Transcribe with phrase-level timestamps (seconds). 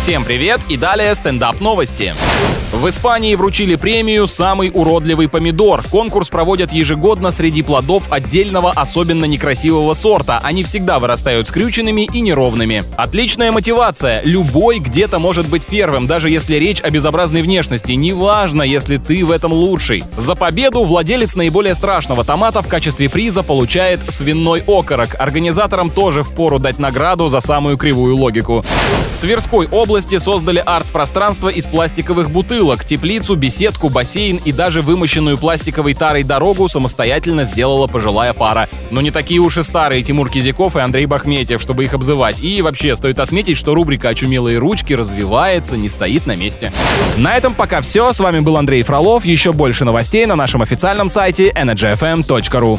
[0.00, 2.14] Всем привет и далее стендап новости.
[2.72, 5.84] В Испании вручили премию «Самый уродливый помидор».
[5.90, 10.40] Конкурс проводят ежегодно среди плодов отдельного особенно некрасивого сорта.
[10.42, 12.82] Они всегда вырастают скрюченными и неровными.
[12.96, 14.22] Отличная мотивация.
[14.24, 17.92] Любой где-то может быть первым, даже если речь о безобразной внешности.
[17.92, 20.02] Неважно, если ты в этом лучший.
[20.16, 25.16] За победу владелец наиболее страшного томата в качестве приза получает свиной окорок.
[25.18, 28.64] Организаторам тоже впору дать награду за самую кривую логику.
[29.18, 32.84] В Тверской области создали арт-пространство из пластиковых бутылок.
[32.84, 38.68] Теплицу, беседку, бассейн и даже вымощенную пластиковой тарой дорогу самостоятельно сделала пожилая пара.
[38.90, 42.40] Но не такие уж и старые Тимур Кизяков и Андрей Бахметьев, чтобы их обзывать.
[42.42, 46.72] И вообще стоит отметить, что рубрика «Очумелые ручки» развивается, не стоит на месте.
[47.16, 48.12] На этом пока все.
[48.12, 49.24] С вами был Андрей Фролов.
[49.24, 52.78] Еще больше новостей на нашем официальном сайте energyfm.ru.